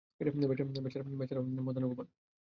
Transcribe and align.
বেচারা 0.79 1.41
মাধানা 1.59 1.87
গোপাল। 1.87 2.07